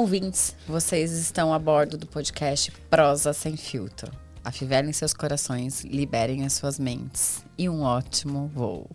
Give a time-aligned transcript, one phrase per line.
[0.00, 4.10] ouvintes, vocês estão a bordo do podcast Prosa Sem Filtro.
[4.42, 8.88] Afivelem seus corações, liberem as suas mentes e um ótimo voo.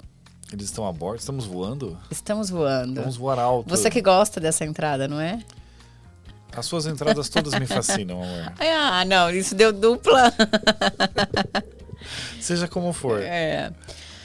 [0.51, 1.19] Eles estão a bordo?
[1.19, 1.95] Estamos voando?
[2.09, 3.01] Estamos voando.
[3.01, 3.69] Vamos voar alto.
[3.69, 5.43] Você que gosta dessa entrada, não é?
[6.51, 8.53] As suas entradas todas me fascinam, amor.
[8.59, 10.33] Ah, não, isso deu dupla.
[12.41, 13.21] Seja como for.
[13.21, 13.71] É.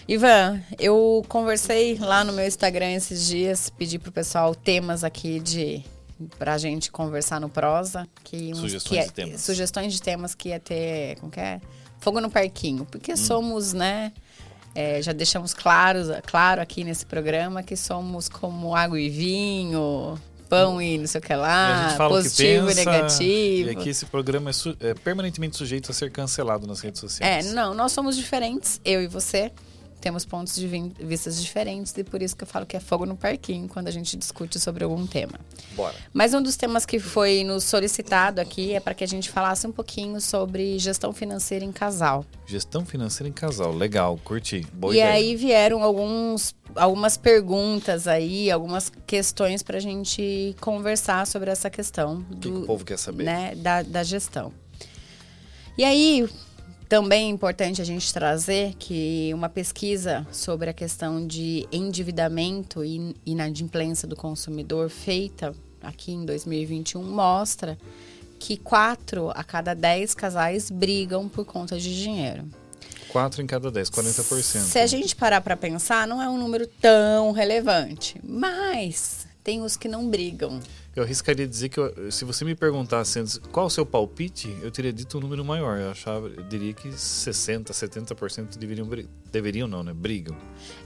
[0.08, 5.84] Ivan, eu conversei lá no meu Instagram esses dias, pedi pro pessoal temas aqui de
[6.38, 9.40] pra gente conversar no prosa, que Sugestões que é, de temas.
[9.40, 11.60] sugestões de temas que ia ter, como que é?
[11.98, 14.12] Fogo no parquinho, porque somos, né,
[14.74, 20.80] é, já deixamos claros, claro aqui nesse programa que somos como água e vinho, pão
[20.82, 22.84] e não sei o que E a lá, gente fala o que positivo pensa, e
[22.84, 23.68] negativo.
[23.68, 27.46] E aqui esse programa é, su- é permanentemente sujeito a ser cancelado nas redes sociais.
[27.46, 29.52] É, não, nós somos diferentes, eu e você.
[30.00, 30.66] Temos pontos de
[30.98, 33.90] vistas diferentes e por isso que eu falo que é fogo no parquinho quando a
[33.90, 35.32] gente discute sobre algum tema.
[35.76, 35.94] Bora.
[36.12, 39.66] Mas um dos temas que foi nos solicitado aqui é para que a gente falasse
[39.66, 42.24] um pouquinho sobre gestão financeira em casal.
[42.46, 43.72] Gestão financeira em casal.
[43.72, 44.66] Legal, curti.
[44.72, 45.12] Boa e ideia.
[45.12, 52.24] aí vieram alguns, algumas perguntas aí, algumas questões para a gente conversar sobre essa questão
[52.30, 53.24] O que, que do, o povo quer saber?
[53.24, 54.52] né, da, da gestão.
[55.78, 56.28] E aí,
[56.90, 63.14] também é importante a gente trazer que uma pesquisa sobre a questão de endividamento e
[63.24, 67.78] inadimplência do consumidor feita aqui em 2021 mostra
[68.40, 72.48] que quatro a cada dez casais brigam por conta de dinheiro.
[73.10, 74.42] 4 em cada 10, 40%.
[74.42, 79.76] Se a gente parar para pensar, não é um número tão relevante, mas tem os
[79.76, 80.60] que não brigam.
[80.94, 84.72] Eu arriscaria dizer que eu- se você me perguntasse antes qual o seu palpite, eu
[84.72, 85.78] teria dito um número maior.
[85.78, 88.88] Eu, achava, eu diria que 60, 70% deveriam,
[89.30, 89.92] deveriam não, né?
[89.94, 90.36] Brigam.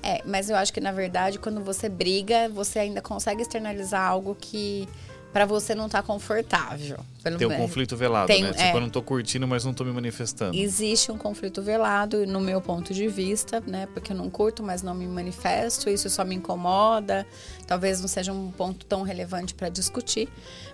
[0.02, 4.36] É, mas eu acho que na verdade, quando você briga, você ainda consegue externalizar algo
[4.38, 4.86] que
[5.34, 6.96] pra você não tá confortável.
[7.20, 8.50] Pelo Tem um conflito velado, Tem- né?
[8.52, 8.76] Tipo, é.
[8.76, 10.56] eu não tô curtindo, mas não tô me manifestando.
[10.56, 13.86] Existe um conflito velado, no meu ponto de vista, né?
[13.92, 17.26] Porque eu não curto, mas não me manifesto, isso só me incomoda.
[17.66, 20.28] Talvez não seja um ponto tão relevante para discutir.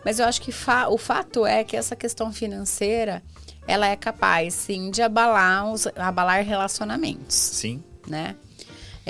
[0.04, 3.22] Mas eu acho que fa- o fato é que essa questão financeira,
[3.66, 7.34] ela é capaz, sim, de abalar, os, abalar relacionamentos.
[7.34, 7.82] Sim.
[8.06, 8.36] né?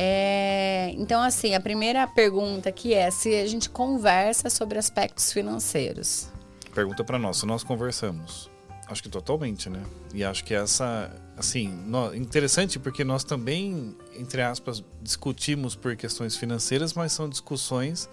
[0.02, 6.30] É, então, assim, a primeira pergunta aqui é se a gente conversa sobre aspectos financeiros.
[6.74, 8.50] Pergunta pra nós, se nós conversamos.
[8.88, 9.82] Acho que totalmente, né?
[10.14, 11.70] E acho que essa, assim,
[12.14, 18.08] interessante porque nós também, entre aspas, discutimos por questões financeiras, mas são discussões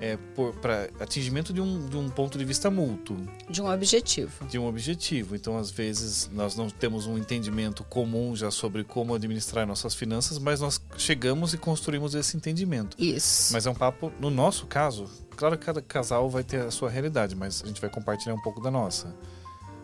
[0.00, 0.16] é,
[0.60, 3.16] para atingimento de um, de um ponto de vista mútuo,
[3.48, 4.46] De um objetivo.
[4.46, 5.34] de um objetivo.
[5.34, 10.38] Então, às vezes, nós não temos um entendimento comum já sobre como administrar nossas finanças,
[10.38, 12.96] mas nós chegamos e construímos esse entendimento.
[12.98, 13.52] Isso.
[13.52, 16.88] Mas é um papo, no nosso caso, claro que cada casal vai ter a sua
[16.90, 19.14] realidade, mas a gente vai compartilhar um pouco da nossa.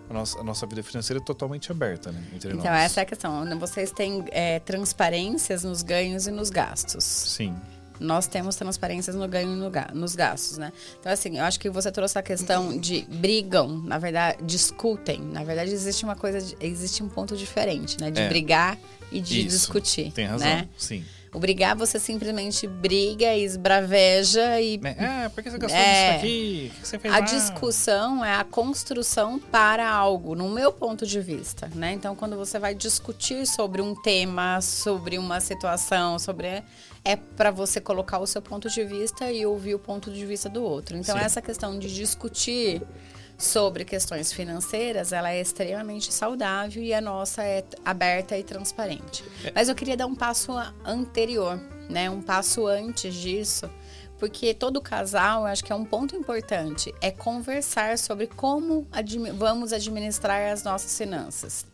[0.09, 2.23] A nossa, a nossa vida financeira é totalmente aberta, né?
[2.35, 2.83] Entre então, nós.
[2.83, 3.59] essa é a questão.
[3.59, 7.03] Vocês têm é, transparências nos ganhos e nos gastos.
[7.05, 7.57] Sim.
[8.01, 10.73] Nós temos transparências no ganho e no ga- nos gastos, né?
[10.99, 15.21] Então, assim, eu acho que você trouxe a questão de brigam, na verdade, discutem.
[15.21, 18.11] Na verdade, existe uma coisa, de- existe um ponto diferente, né?
[18.11, 18.29] De É.
[18.29, 18.77] brigar
[19.13, 19.49] e de Isso.
[19.59, 20.11] discutir.
[20.13, 20.47] Tem razão.
[20.49, 20.69] Né?
[20.77, 21.05] Sim.
[21.33, 24.81] O brigar, você simplesmente briga, esbraveja e?
[24.99, 26.13] Ah, por que você gastou É.
[26.13, 26.73] nisso aqui?
[26.77, 27.25] O que você fez a lá?
[27.25, 31.93] discussão é a construção para algo, no meu ponto de vista, né?
[31.93, 36.63] Então, quando você vai discutir sobre um tema, sobre uma situação, sobre
[37.05, 40.49] é para você colocar o seu ponto de vista e ouvir o ponto de vista
[40.49, 40.97] do outro.
[40.97, 41.25] Então, Sim.
[41.25, 42.83] essa questão de discutir
[43.37, 49.25] sobre questões financeiras, ela é extremamente saudável e a nossa é aberta e transparente.
[49.55, 50.53] Mas eu queria dar um passo
[50.85, 51.61] anterior,
[51.91, 52.09] né?
[52.09, 53.69] Um passo antes disso,
[54.19, 59.33] porque todo casal, eu acho que é um ponto importante, é conversar sobre como admi-
[59.33, 61.67] vamos administrar as nossas finanças.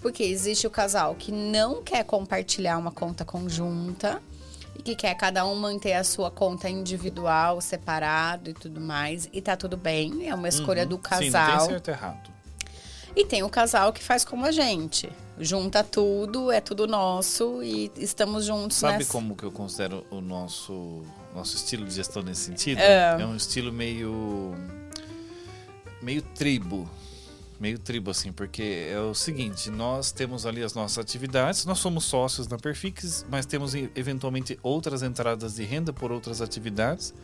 [0.00, 4.20] Porque existe o casal que não quer compartilhar uma conta conjunta
[4.78, 9.40] e que quer cada um manter a sua conta individual, separado e tudo mais, e
[9.40, 11.02] tá tudo bem, é uma escolha do Uhum.
[11.18, 11.58] Sim, não casal.
[11.58, 12.30] tem certo e errado.
[13.14, 15.10] E tem o casal que faz como a gente.
[15.38, 19.12] Junta tudo, é tudo nosso e estamos juntos Sabe nessa.
[19.12, 21.02] como que eu considero o nosso,
[21.34, 22.78] nosso estilo de gestão nesse sentido?
[22.78, 23.16] É.
[23.26, 24.54] um estilo meio.
[26.00, 26.88] meio tribo.
[27.62, 32.02] Meio tribo, assim, porque é o seguinte: nós temos ali as nossas atividades, nós somos
[32.02, 37.14] sócios na Perfix, mas temos eventualmente outras entradas de renda por outras atividades.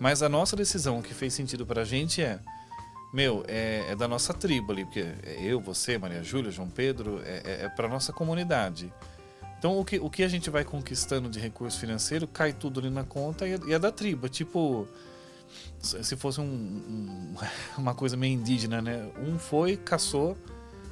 [0.00, 2.40] Mas a nossa decisão, que fez sentido pra gente é.
[3.12, 7.20] Meu, é, é da nossa tribo ali, porque é eu, você, Maria Júlia, João Pedro,
[7.22, 8.90] é, é, é para nossa comunidade.
[9.58, 12.88] Então, o que, o que a gente vai conquistando de recurso financeiro cai tudo ali
[12.88, 14.26] na conta e é, e é da tribo.
[14.26, 14.88] Tipo,
[15.80, 17.34] se fosse um, um,
[17.78, 19.08] uma coisa meio indígena, né?
[19.18, 20.36] Um foi, caçou,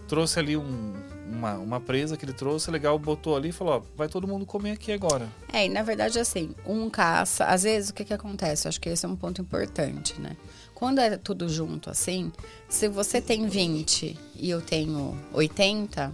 [0.07, 0.95] trouxe ali um,
[1.31, 4.47] uma, uma presa que ele trouxe, legal, botou ali e falou, ó, vai todo mundo
[4.47, 5.29] comer aqui agora.
[5.53, 8.69] É, e na verdade, assim, um caça, às vezes o que que acontece?
[8.69, 10.37] Acho que esse é um ponto importante, né?
[10.75, 12.33] Quando é tudo junto assim,
[12.69, 16.13] se você tem 20 e eu tenho 80,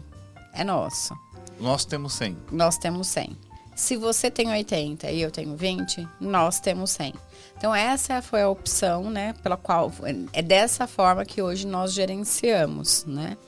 [0.52, 1.14] é nosso.
[1.58, 2.36] Nós temos 100.
[2.52, 3.36] Nós temos 100.
[3.80, 7.14] Se você tem 80 e eu tenho 20, nós temos 100.
[7.56, 9.90] Então essa foi a opção, né, pela qual
[10.34, 13.38] é dessa forma que hoje nós gerenciamos, né?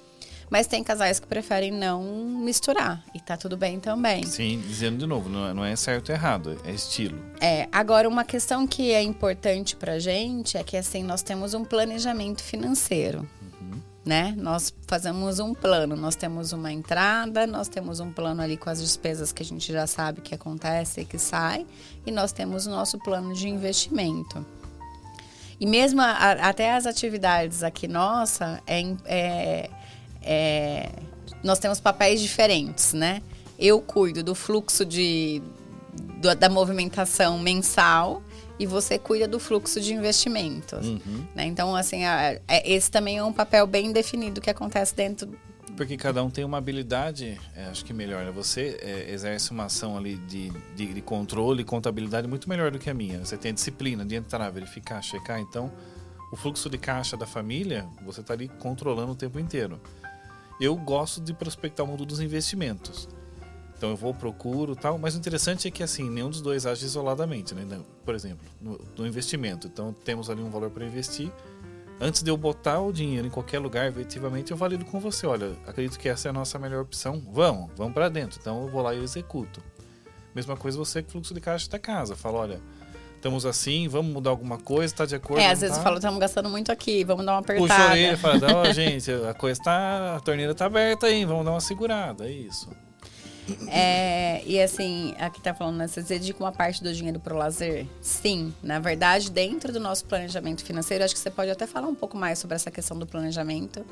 [0.48, 3.04] Mas tem casais que preferem não misturar.
[3.14, 4.24] E tá tudo bem também.
[4.24, 7.22] Sim, dizendo de novo, não é, é certo ou errado, é estilo.
[7.38, 11.62] É, agora uma questão que é importante pra gente é que assim, nós temos um
[11.62, 13.28] planejamento financeiro.
[14.04, 14.34] Né?
[14.36, 18.80] Nós fazemos um plano, nós temos uma entrada, nós temos um plano ali com as
[18.80, 21.64] despesas que a gente já sabe que acontece e que sai,
[22.04, 24.44] e nós temos o nosso plano de investimento.
[25.60, 29.70] E mesmo a, até as atividades aqui nossa é, é
[30.24, 30.90] é,
[31.42, 33.22] nós temos papéis diferentes, né?
[33.58, 35.42] Eu cuido do fluxo de,
[36.38, 38.22] da movimentação mensal
[38.62, 40.86] e você cuida do fluxo de investimentos.
[40.86, 41.26] Uhum.
[41.34, 41.46] Né?
[41.46, 45.28] Então, assim, a, a, é, esse também é um papel bem definido que acontece dentro.
[45.76, 48.24] Porque cada um tem uma habilidade, é, acho que melhor.
[48.24, 48.30] Né?
[48.30, 52.78] Você é, exerce uma ação ali de, de, de controle e contabilidade muito melhor do
[52.78, 53.24] que a minha.
[53.24, 55.40] Você tem a disciplina de entrar, verificar, checar.
[55.40, 55.72] Então,
[56.32, 59.80] o fluxo de caixa da família, você está ali controlando o tempo inteiro
[60.60, 63.08] eu gosto de prospectar o mundo dos investimentos.
[63.82, 64.96] Então eu vou, procuro tal.
[64.96, 67.80] Mas o interessante é que assim, nenhum dos dois age isoladamente, né?
[68.04, 69.66] Por exemplo, no, no investimento.
[69.66, 71.32] Então temos ali um valor para investir.
[72.00, 75.26] Antes de eu botar o dinheiro em qualquer lugar, efetivamente eu valido com você.
[75.26, 77.20] Olha, acredito que essa é a nossa melhor opção.
[77.32, 78.38] Vamos, vamos para dentro.
[78.40, 79.60] Então eu vou lá e executo.
[80.32, 82.14] Mesma coisa você com o fluxo de caixa da casa.
[82.14, 82.60] Fala, olha,
[83.16, 85.40] estamos assim, vamos mudar alguma coisa, tá de acordo?
[85.40, 85.80] É, às vezes tá?
[85.80, 87.68] eu falo, estamos gastando muito aqui, vamos dar uma apertada.
[87.68, 91.44] Puxa a orelha fala, oh, gente, a coisa tá, a torneira tá aberta aí, vamos
[91.44, 92.70] dar uma segurada, é isso.
[93.68, 97.36] É, e assim, aqui tá falando, né, você dedica uma parte do dinheiro para o
[97.36, 97.86] lazer?
[98.00, 101.94] Sim, na verdade, dentro do nosso planejamento financeiro, acho que você pode até falar um
[101.94, 103.84] pouco mais sobre essa questão do planejamento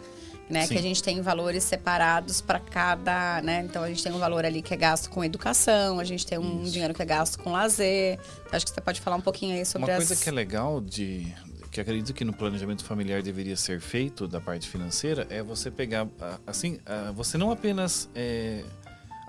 [0.51, 0.67] né?
[0.67, 0.75] Sim.
[0.75, 3.63] Que a gente tem valores separados para cada, né?
[3.65, 6.39] Então a gente tem um valor ali que é gasto com educação, a gente tem
[6.39, 6.73] um Isso.
[6.73, 8.19] dinheiro que é gasto com lazer.
[8.41, 10.09] Então, acho que você pode falar um pouquinho aí sobre Uma as...
[10.09, 11.33] coisa que é legal de
[11.71, 16.09] que acredito que no planejamento familiar deveria ser feito da parte financeira é você pegar
[16.45, 16.81] assim,
[17.15, 18.65] você não apenas é,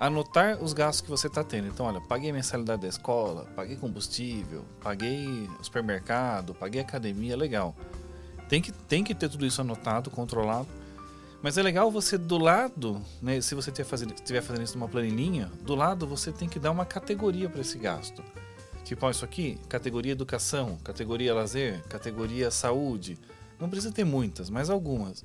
[0.06, 1.68] anotar os gastos que você está tendo.
[1.68, 7.74] Então, olha, paguei mensalidade da escola, paguei combustível, paguei supermercado, paguei academia, legal.
[8.48, 10.68] Tem que, tem que ter tudo isso anotado, controlado
[11.42, 15.50] mas é legal você do lado, né, se você estiver fazendo, fazendo isso numa planilhinha,
[15.62, 18.22] do lado você tem que dar uma categoria para esse gasto.
[18.84, 23.18] Tipo, ó, isso aqui, categoria educação, categoria lazer, categoria saúde.
[23.58, 25.24] Não precisa ter muitas, mas algumas.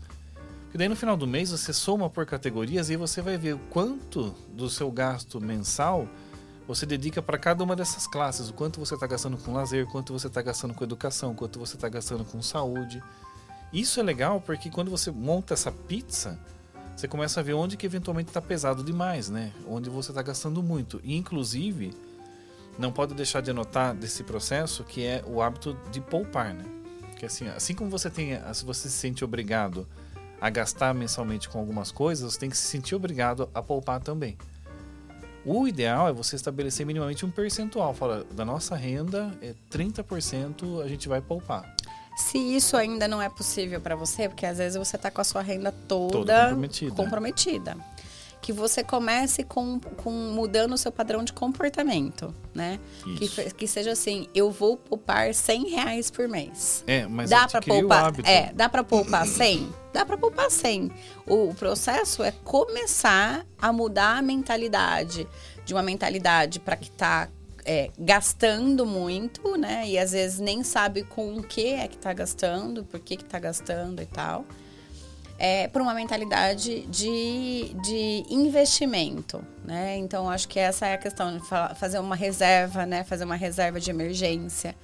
[0.68, 3.60] Porque daí no final do mês você soma por categorias e você vai ver o
[3.70, 6.08] quanto do seu gasto mensal
[6.68, 8.50] você dedica para cada uma dessas classes.
[8.50, 11.76] O quanto você está gastando com lazer, quanto você está gastando com educação, quanto você
[11.76, 13.02] está gastando com saúde.
[13.72, 16.38] Isso é legal porque quando você monta essa pizza,
[16.94, 19.54] você começa a ver onde que eventualmente está pesado demais, né?
[19.66, 21.00] Onde você está gastando muito.
[21.02, 21.94] E, inclusive,
[22.78, 26.66] não pode deixar de anotar desse processo que é o hábito de poupar, né?
[27.18, 29.88] Que assim, assim como você tem, se você se sente obrigado
[30.40, 34.38] a gastar mensalmente com algumas coisas, você tem que se sentir obrigado a poupar também.
[35.46, 37.94] O ideal é você estabelecer minimamente um percentual.
[37.94, 41.74] Fala, da nossa renda, é 30% a gente vai poupar.
[42.18, 45.24] Se isso ainda não é possível para você, porque às vezes você está com a
[45.24, 46.96] sua renda toda, toda comprometida.
[46.96, 47.78] comprometida.
[48.48, 52.80] Que você comece com, com mudando o seu padrão de comportamento, né?
[53.18, 56.82] Que, que seja assim, eu vou poupar 100 reais por mês.
[56.88, 58.14] É, mas dá para poupar.
[58.24, 59.70] É, dá para poupar 100?
[59.92, 60.90] Dá para poupar 100.
[61.28, 65.28] O, o processo é começar a mudar a mentalidade
[65.66, 67.28] de uma mentalidade para que tá
[67.66, 69.86] é, gastando muito, né?
[69.86, 73.26] E às vezes nem sabe com o que é que tá gastando, por que que
[73.26, 74.46] tá gastando e tal.
[75.40, 79.96] É, por uma mentalidade de, de investimento, né?
[79.98, 81.44] Então, acho que essa é a questão de
[81.76, 83.04] fazer uma reserva, né?
[83.04, 84.76] Fazer uma reserva de emergência.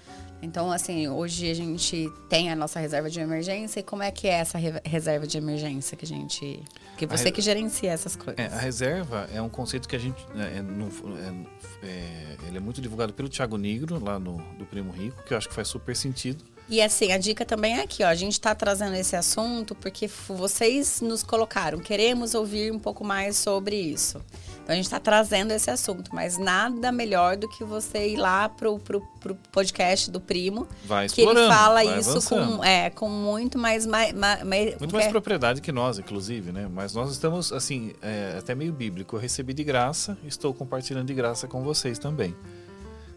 [0.44, 3.80] Então, assim, hoje a gente tem a nossa reserva de emergência.
[3.80, 6.62] E como é que é essa reserva de emergência que a gente.
[6.98, 8.38] Que você que gerencia essas coisas?
[8.38, 10.22] É, a reserva é um conceito que a gente.
[10.36, 14.92] É, no, é, é, ele é muito divulgado pelo Tiago Negro, lá no do Primo
[14.92, 16.44] Rico, que eu acho que faz super sentido.
[16.70, 18.08] E assim, a dica também é aqui, ó.
[18.08, 21.80] A gente está trazendo esse assunto porque vocês nos colocaram.
[21.80, 24.22] Queremos ouvir um pouco mais sobre isso.
[24.64, 28.48] Então a gente está trazendo esse assunto, mas nada melhor do que você ir lá
[28.48, 32.58] pro, pro, pro podcast do primo, Vai que ele fala isso avançando.
[32.58, 36.70] com, é, com muito mais, mais, mais, Muito mais propriedade que nós, inclusive, né?
[36.74, 39.18] Mas nós estamos, assim, é, até meio bíblico.
[39.18, 42.34] Eu recebi de graça, estou compartilhando de graça com vocês também.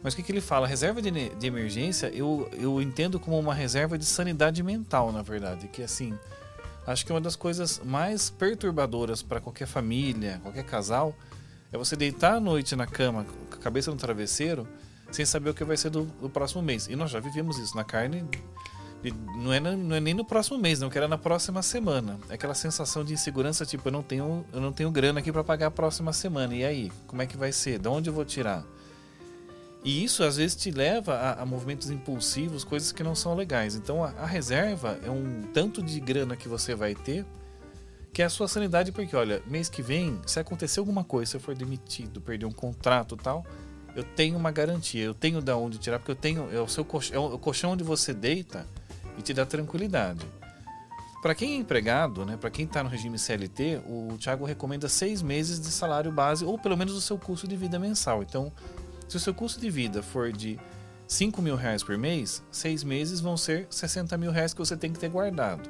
[0.03, 0.67] Mas o que, que ele fala?
[0.67, 5.69] Reserva de, de emergência, eu, eu entendo como uma reserva de sanidade mental, na verdade.
[5.69, 6.17] Que, assim,
[6.87, 11.15] acho que uma das coisas mais perturbadoras para qualquer família, qualquer casal,
[11.73, 14.69] é você deitar à noite na cama, com a cabeça no travesseiro,
[15.11, 16.87] sem saber o que vai ser do, do próximo mês.
[16.87, 18.25] E nós já vivemos isso na carne
[19.13, 22.19] não é, não é nem no próximo mês, não, que era na próxima semana.
[22.29, 25.45] É aquela sensação de insegurança, tipo, eu não tenho, eu não tenho grana aqui para
[25.45, 26.55] pagar a próxima semana.
[26.55, 27.79] E aí, como é que vai ser?
[27.79, 28.65] De onde eu vou tirar?
[29.87, 33.77] E isso às vezes te leva a, a movimentos impulsivos, coisas que não são legais.
[33.77, 37.25] Então a, a reserva é um tanto de grana que você vai ter
[38.13, 41.37] que é a sua sanidade, porque olha, mês que vem, se acontecer alguma coisa, se
[41.37, 43.45] eu for demitido, perder um contrato tal,
[43.95, 46.83] eu tenho uma garantia, eu tenho da onde tirar, porque eu tenho, é o seu
[46.83, 48.67] colchão, é o colchão onde você deita
[49.19, 50.27] e te dá tranquilidade.
[51.21, 55.21] Para quem é empregado, né, para quem está no regime CLT, o Thiago recomenda seis
[55.21, 58.23] meses de salário base ou pelo menos o seu custo de vida mensal.
[58.23, 58.51] Então,
[59.09, 60.59] se o seu custo de vida for de
[61.07, 64.93] 5 mil reais por mês, seis meses vão ser 60 mil reais que você tem
[64.93, 65.69] que ter guardado.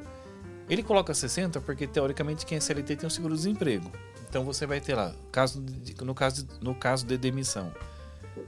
[0.69, 3.90] Ele coloca 60 porque, teoricamente, quem é CLT tem o seguro-desemprego.
[4.28, 7.73] Então, você vai ter lá, caso de- no, caso de, no caso de demissão,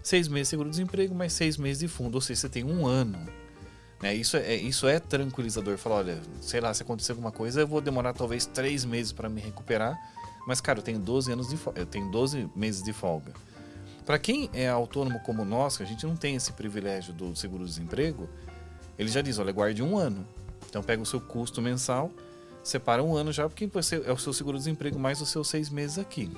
[0.02, 2.16] seis meses de seguro-desemprego, mais seis meses de fundo.
[2.16, 3.18] Ou seja, você tem um ano.
[4.02, 4.14] Né?
[4.14, 5.76] Isso, é, isso é tranquilizador.
[5.78, 9.28] Falar, olha, sei lá, se acontecer alguma coisa, eu vou demorar talvez três meses para
[9.28, 9.97] me recuperar.
[10.47, 11.80] Mas, cara, eu tenho 12 anos de folga.
[11.80, 13.33] Eu tenho 12 meses de folga.
[14.09, 18.27] Para quem é autônomo como nós, que a gente não tem esse privilégio do seguro-desemprego,
[18.99, 20.27] ele já diz, olha, guarde um ano.
[20.67, 22.11] Então pega o seu custo mensal,
[22.65, 25.99] separa um ano já, porque você é o seu seguro-desemprego mais os seus seis meses
[25.99, 26.33] aqui.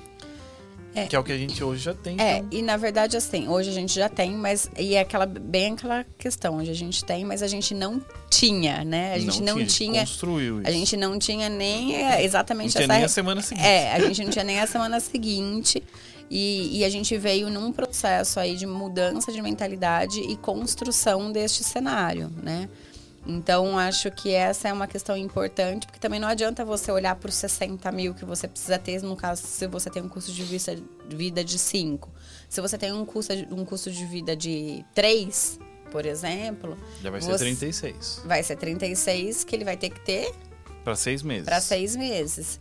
[0.95, 1.07] É.
[1.07, 2.21] Que é o que a gente hoje já tem.
[2.21, 4.69] É, então, e na verdade, assim, hoje a gente já tem, mas.
[4.77, 8.85] E é aquela, bem aquela questão, hoje a gente tem, mas a gente não tinha,
[8.85, 9.15] né?
[9.15, 10.01] A gente não, gente tinha.
[10.01, 10.69] construiu isso.
[10.69, 12.93] A gente não tinha nem é, não exatamente tinha essa.
[12.93, 13.67] nem a semana seguinte.
[13.67, 15.83] É, a gente não tinha nem a semana seguinte.
[16.31, 21.65] E, e a gente veio num processo aí de mudança de mentalidade e construção deste
[21.65, 22.69] cenário, né?
[23.27, 27.29] Então, acho que essa é uma questão importante, porque também não adianta você olhar para
[27.29, 30.43] os 60 mil que você precisa ter, no caso, se você tem um custo de
[31.09, 32.09] vida de 5.
[32.49, 35.59] Se você tem um custo, um custo de vida de 3,
[35.93, 38.23] por exemplo, Já vai ser você- 36.
[38.25, 40.33] vai ser 36 que ele vai ter que ter
[40.83, 41.45] Para seis meses.
[41.45, 42.59] para seis meses.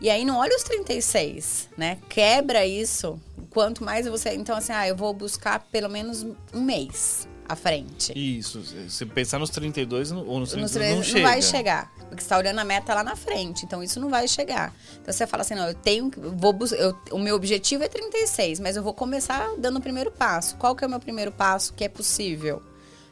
[0.00, 1.98] E aí não olha os 36, né?
[2.08, 3.20] Quebra isso.
[3.50, 4.30] Quanto mais você.
[4.34, 6.24] Então, assim, ah, eu vou buscar pelo menos
[6.54, 8.12] um mês à frente.
[8.14, 8.62] Isso.
[8.88, 11.26] Se pensar nos 32 ou nos 32 Nos não, 36 não, chega.
[11.26, 11.92] vai chegar.
[12.08, 13.64] Porque você tá olhando a meta lá na frente.
[13.64, 14.74] Então, isso não vai chegar.
[15.00, 18.76] Então, você fala assim, não, eu tenho Vou eu, o meu objetivo é 36, mas
[18.76, 20.56] eu vou começar dando o primeiro passo.
[20.56, 22.62] Qual que é o meu primeiro passo que é possível?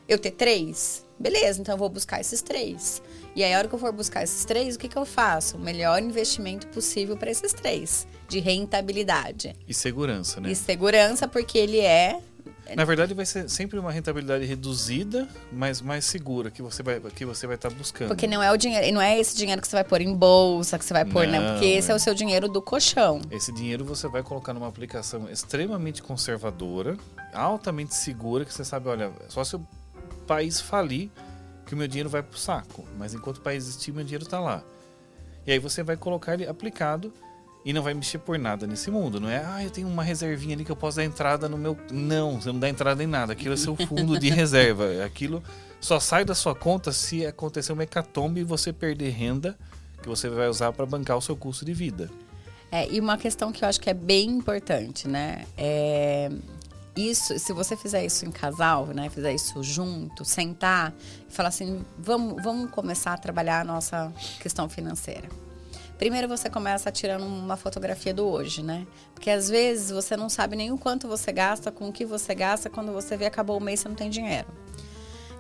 [0.09, 1.05] Eu ter três?
[1.19, 3.03] Beleza, então eu vou buscar esses três.
[3.35, 5.57] E aí, a hora que eu for buscar esses três, o que, que eu faço?
[5.57, 8.07] O melhor investimento possível para esses três.
[8.29, 9.55] De rentabilidade.
[9.67, 10.51] E segurança, né?
[10.51, 12.21] E segurança, porque ele é
[12.75, 17.25] Na verdade, vai ser sempre uma rentabilidade reduzida, mas mais segura que você vai que
[17.25, 18.09] você vai estar buscando.
[18.09, 20.79] Porque não é o dinheiro, não é esse dinheiro que você vai pôr em bolsa,
[20.79, 21.39] que você vai pôr, né?
[21.39, 21.93] Não, Porque esse é.
[21.93, 21.97] é.
[21.97, 23.21] o seu dinheiro do colchão.
[23.31, 26.97] Esse dinheiro você vai colocar numa aplicação extremamente conservadora,
[27.33, 29.67] altamente segura, que você sabe, olha, só se o
[30.27, 31.11] país falir
[31.67, 32.85] que o meu dinheiro vai pro saco.
[32.99, 34.63] Mas enquanto o país existir, meu dinheiro tá lá.
[35.47, 37.13] E aí você vai colocar ele aplicado
[37.67, 39.21] e não vai mexer por nada nesse mundo.
[39.21, 41.77] Não é, ah, eu tenho uma reservinha ali que eu posso dar entrada no meu.
[41.91, 43.33] Não, você não dá entrada em nada.
[43.33, 45.05] Aquilo é seu fundo de reserva.
[45.05, 45.43] Aquilo
[45.81, 49.59] só sai da sua conta se acontecer uma hecatombe e você perder renda
[50.01, 52.09] que você vai usar para bancar o seu custo de vida.
[52.71, 55.45] É, e uma questão que eu acho que é bem importante, né?
[55.59, 56.31] É
[56.95, 59.11] isso, se você fizer isso em casal, né?
[59.11, 60.95] Fizer isso junto, sentar
[61.29, 65.29] e falar assim, vamos, vamos começar a trabalhar a nossa questão financeira.
[65.99, 68.87] Primeiro você começa tirando uma fotografia do hoje, né?
[69.15, 72.35] Porque às vezes você não sabe nem o quanto você gasta, com o que você
[72.35, 74.47] gasta, quando você vê acabou o mês você não tem dinheiro.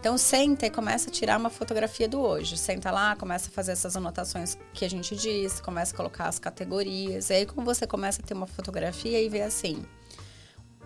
[0.00, 2.56] Então senta e começa a tirar uma fotografia do hoje.
[2.56, 6.38] Senta lá, começa a fazer essas anotações que a gente disse, começa a colocar as
[6.38, 7.28] categorias.
[7.28, 9.84] E aí como você começa a ter uma fotografia e vê assim,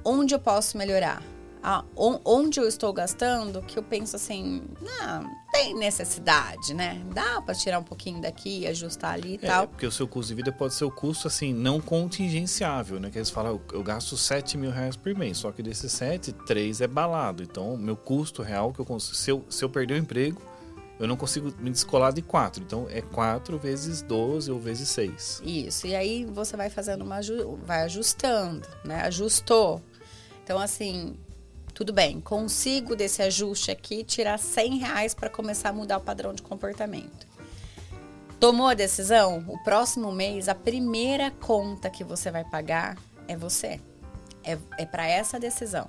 [0.04, 1.22] onde eu posso melhorar?
[1.94, 7.02] On- onde eu estou gastando, que eu penso assim, não, tem necessidade, né?
[7.12, 9.68] Dá para tirar um pouquinho daqui, ajustar ali e É, tal.
[9.68, 13.10] porque o seu custo de vida pode ser o custo, assim, não contingenciável, né?
[13.10, 16.32] Que eles falam, eu, eu gasto 7 mil reais por mês, só que desses 7,
[16.32, 17.42] 3 é balado.
[17.42, 20.40] Então, meu custo real, que eu cons- se, eu, se eu perder o emprego,
[20.98, 22.62] eu não consigo me descolar de 4.
[22.62, 25.40] Então é 4 vezes 12 ou vezes 6.
[25.44, 25.86] Isso.
[25.86, 27.20] E aí você vai fazendo uma
[27.64, 29.02] vai ajustando, né?
[29.02, 29.82] Ajustou.
[30.44, 31.16] Então assim,
[31.80, 36.34] tudo bem, consigo desse ajuste aqui tirar 100 reais para começar a mudar o padrão
[36.34, 37.26] de comportamento.
[38.38, 39.42] Tomou a decisão?
[39.48, 43.80] O próximo mês, a primeira conta que você vai pagar é você.
[44.44, 45.88] É, é para essa decisão.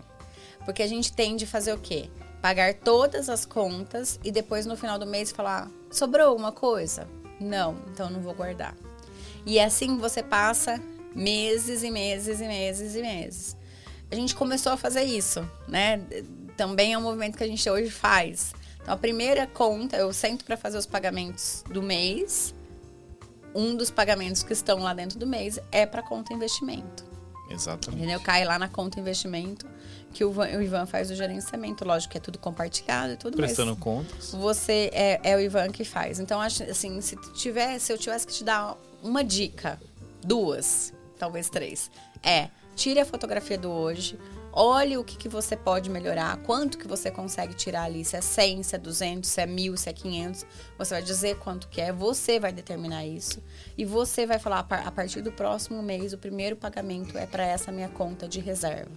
[0.64, 2.10] Porque a gente tende a fazer o quê?
[2.42, 7.06] Pagar todas as contas e depois no final do mês falar: sobrou alguma coisa?
[7.38, 8.78] Não, então não vou guardar.
[9.46, 10.82] E assim você passa
[11.14, 13.61] meses e meses e meses e meses
[14.12, 16.02] a gente começou a fazer isso, né?
[16.58, 18.54] Também é um movimento que a gente hoje faz.
[18.82, 22.54] Então, a primeira conta, eu sento para fazer os pagamentos do mês.
[23.56, 27.06] Um dos pagamentos que estão lá dentro do mês é para conta investimento.
[27.50, 28.02] Exatamente.
[28.02, 28.20] Entendeu?
[28.20, 29.68] Cai lá na conta investimento
[30.14, 31.86] que o, Ivan faz o gerenciamento.
[31.86, 34.32] Lógico que é tudo compartilhado e tudo Prestando contas.
[34.32, 36.20] Você é, é o Ivan que faz.
[36.20, 39.80] Então, acho assim, se tivesse, se eu tivesse que te dar uma dica,
[40.24, 41.90] duas, talvez três,
[42.24, 44.18] é tire a fotografia do hoje,
[44.54, 48.22] olhe o que, que você pode melhorar, quanto que você consegue tirar ali, se é
[48.22, 50.46] 100, se é 200, se é 1000, se é 500,
[50.78, 53.42] você vai dizer quanto que é, você vai determinar isso
[53.78, 57.72] e você vai falar a partir do próximo mês o primeiro pagamento é para essa
[57.72, 58.92] minha conta de reserva.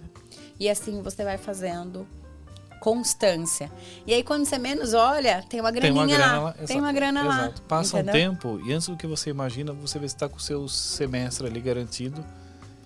[0.59, 2.07] E assim você vai fazendo
[2.79, 3.71] constância.
[4.05, 6.53] E aí, quando você menos olha, tem uma graninha tem uma grana lá.
[6.53, 7.61] Tem uma grana exato.
[7.61, 7.67] lá.
[7.67, 8.31] Passa entendeu?
[8.31, 10.67] um tempo e antes do que você imagina, você vê se está com o seu
[10.67, 12.23] semestre ali garantido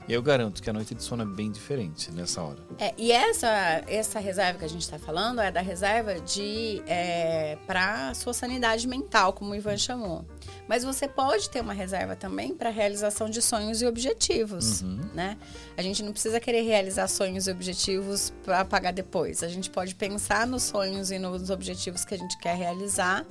[0.09, 2.57] eu garanto que a noite de sono é bem diferente nessa hora.
[2.79, 7.57] É, e essa, essa reserva que a gente está falando é da reserva de é,
[7.67, 10.25] para sua sanidade mental, como o Ivan chamou.
[10.67, 14.99] Mas você pode ter uma reserva também para realização de sonhos e objetivos, uhum.
[15.13, 15.37] né?
[15.75, 19.41] A gente não precisa querer realizar sonhos e objetivos para pagar depois.
[19.41, 23.25] A gente pode pensar nos sonhos e nos objetivos que a gente quer realizar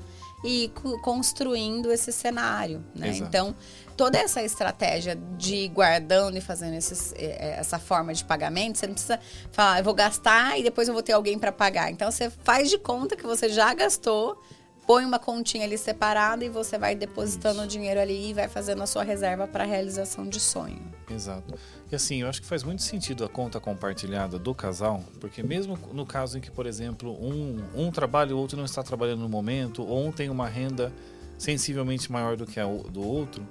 [0.45, 0.71] e
[1.02, 3.16] construindo esse cenário, né?
[3.16, 3.54] Então,
[3.97, 8.95] toda essa estratégia de ir guardando e fazendo esses, essa forma de pagamento, você não
[8.95, 9.19] precisa
[9.50, 11.91] falar, eu vou gastar e depois eu vou ter alguém para pagar.
[11.91, 14.41] Então você faz de conta que você já gastou,
[14.89, 18.83] põe uma continha ali separada e você vai depositando o dinheiro ali e vai fazendo
[18.83, 20.81] a sua reserva para realização de sonho.
[21.11, 21.55] Exato.
[21.93, 25.79] E assim, eu acho que faz muito sentido a conta compartilhada do casal, porque mesmo
[25.93, 29.21] no caso em que, por exemplo, um, um trabalha e o outro não está trabalhando
[29.21, 30.91] no momento, ou um tem uma renda
[31.37, 33.47] sensivelmente maior do que a do outro,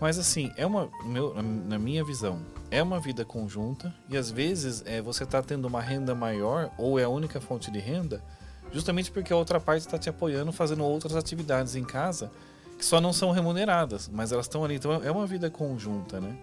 [0.00, 4.84] mas assim, é uma, meu, na minha visão, é uma vida conjunta e às vezes
[4.86, 8.22] é, você está tendo uma renda maior ou é a única fonte de renda,
[8.72, 12.30] justamente porque a outra parte está te apoiando fazendo outras atividades em casa
[12.78, 14.76] que só não são remuneradas, mas elas estão ali.
[14.76, 16.36] Então é uma vida conjunta, né?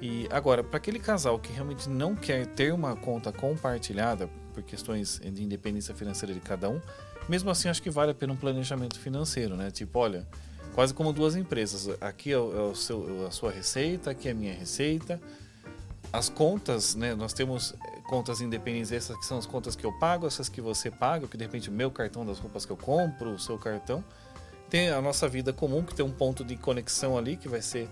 [0.00, 5.20] E agora, para aquele casal que realmente não quer ter uma conta compartilhada por questões
[5.22, 6.80] de independência financeira de cada um,
[7.28, 9.70] mesmo assim acho que vale a pena um planejamento financeiro, né?
[9.70, 10.26] Tipo, olha,
[10.74, 11.90] quase como duas empresas.
[12.00, 15.20] Aqui é, o, é seu, a sua receita, aqui é a minha receita.
[16.12, 17.14] As contas, né?
[17.14, 17.74] Nós temos
[18.08, 21.36] contas independentes, essas que são as contas que eu pago, essas que você paga, que
[21.36, 24.04] de repente o meu cartão das roupas que eu compro, o seu cartão.
[24.68, 27.88] Tem a nossa vida comum, que tem um ponto de conexão ali, que vai ser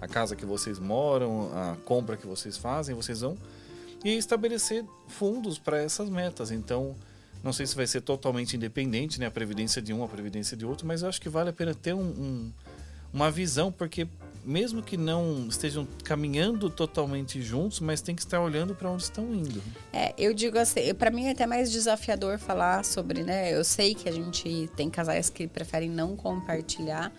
[0.00, 3.36] a casa que vocês moram, a compra que vocês fazem, vocês vão.
[4.04, 6.50] E estabelecer fundos para essas metas.
[6.50, 6.96] Então,
[7.42, 9.26] não sei se vai ser totalmente independente, né?
[9.26, 11.74] A previdência de um, a previdência de outro, mas eu acho que vale a pena
[11.74, 12.52] ter um, um,
[13.12, 14.08] uma visão, porque
[14.44, 19.34] mesmo que não estejam caminhando totalmente juntos, mas tem que estar olhando para onde estão
[19.34, 19.62] indo.
[19.92, 23.54] É, eu digo assim, para mim é até mais desafiador falar sobre, né?
[23.54, 27.12] Eu sei que a gente tem casais que preferem não compartilhar,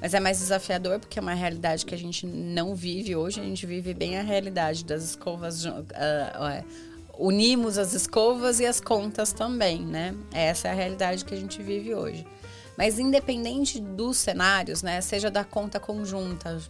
[0.00, 3.40] mas é mais desafiador porque é uma realidade que a gente não vive hoje.
[3.40, 5.64] A gente vive bem a realidade das escovas.
[5.64, 10.14] Uh, uh, unimos as escovas e as contas também, né?
[10.32, 12.26] Essa é a realidade que a gente vive hoje.
[12.76, 16.60] Mas independente dos cenários, né, seja da conta conjunta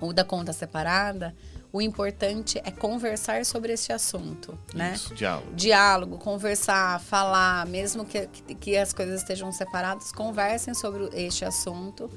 [0.00, 1.34] ou da conta separada,
[1.72, 4.92] o importante é conversar sobre esse assunto, né?
[4.94, 5.54] Isso, diálogo.
[5.54, 12.10] Diálogo, conversar, falar, mesmo que, que as coisas estejam separadas, conversem sobre este assunto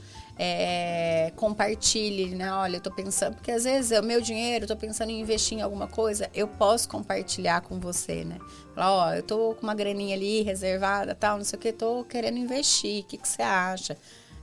[0.44, 2.52] é, compartilhe, né?
[2.52, 5.22] Olha, eu tô pensando, porque às vezes é o meu dinheiro, eu tô pensando em
[5.22, 8.40] investir em alguma coisa, eu posso compartilhar com você, né?
[8.74, 12.04] Falar, ó, eu tô com uma graninha ali reservada, tal, não sei o que, tô
[12.06, 13.96] querendo investir, o que, que você acha?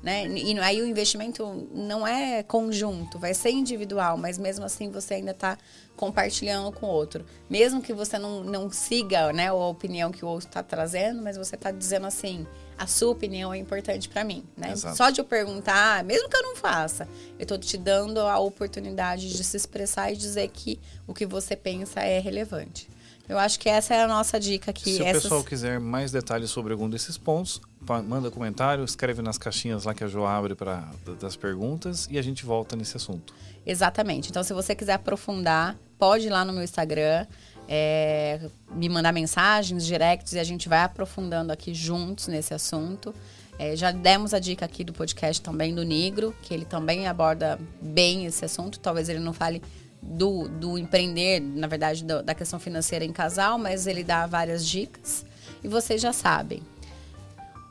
[0.02, 0.28] Né?
[0.28, 5.32] E aí o investimento não é conjunto, vai ser individual, mas mesmo assim você ainda
[5.32, 5.58] está
[5.96, 7.26] compartilhando com o outro.
[7.50, 11.36] Mesmo que você não, não siga né, a opinião que o outro está trazendo, mas
[11.36, 12.46] você está dizendo assim,
[12.78, 14.70] a sua opinião é importante para mim, né?
[14.70, 14.96] Exato.
[14.96, 19.28] Só de eu perguntar, mesmo que eu não faça, eu estou te dando a oportunidade
[19.28, 22.88] de se expressar e dizer que o que você pensa é relevante.
[23.28, 24.94] Eu acho que essa é a nossa dica aqui.
[24.94, 25.20] Se Essas...
[25.20, 27.60] o pessoal quiser mais detalhes sobre algum desses pontos,
[28.06, 30.88] manda comentário, escreve nas caixinhas lá que a Jo abre para
[31.20, 33.34] das perguntas e a gente volta nesse assunto.
[33.66, 34.30] Exatamente.
[34.30, 37.26] Então, se você quiser aprofundar, pode ir lá no meu Instagram,
[37.68, 43.14] é, me mandar mensagens, directs e a gente vai aprofundando aqui juntos nesse assunto.
[43.58, 47.58] É, já demos a dica aqui do podcast também do Negro, que ele também aborda
[47.82, 48.78] bem esse assunto.
[48.78, 49.60] Talvez ele não fale
[50.00, 54.66] do, do empreender, na verdade, do, da questão financeira em casal, mas ele dá várias
[54.66, 55.24] dicas.
[55.62, 56.62] E vocês já sabem.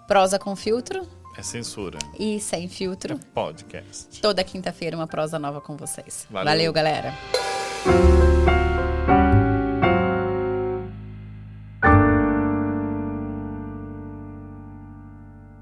[0.07, 1.07] Prosa com filtro.
[1.37, 1.99] É censura.
[2.17, 3.15] E sem filtro.
[3.15, 4.21] É podcast.
[4.21, 6.25] Toda quinta-feira uma prosa nova com vocês.
[6.29, 7.13] Valeu, Valeu galera.